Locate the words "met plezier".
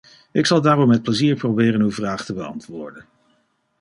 0.87-1.35